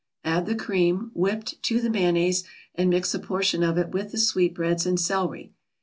Add 0.23 0.47
the 0.47 0.55
cream, 0.55 1.11
whipped, 1.13 1.61
to 1.61 1.79
the 1.79 1.87
mayonnaise, 1.87 2.43
and 2.73 2.89
mix 2.89 3.13
a 3.13 3.19
portion 3.19 3.61
of 3.61 3.77
it 3.77 3.89
with 3.89 4.11
the 4.11 4.17
sweetbreads 4.17 4.87
and 4.87 4.99
celery. 4.99 5.53